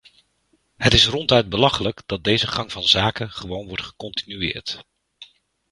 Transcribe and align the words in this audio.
Het 0.77 0.93
is 0.93 1.07
ronduit 1.07 1.49
belachelijk 1.49 2.01
dat 2.05 2.23
deze 2.23 2.47
gang 2.47 2.71
van 2.71 2.83
zaken 2.83 3.29
gewoon 3.31 3.67
wordt 3.67 3.83
gecontinueerd. 3.83 4.83